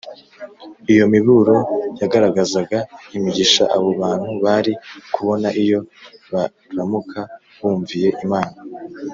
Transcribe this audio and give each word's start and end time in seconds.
Iyo 0.93 1.05
miburo 1.13 1.55
yagaragazaga 2.01 2.77
imigisha 3.17 3.63
abo 3.75 3.89
bantu 4.01 4.29
bari 4.43 4.73
kubona 5.13 5.47
iyo 5.63 5.79
baramuka 6.31 7.19
bumviye 7.59 8.09
Imana 8.25 8.57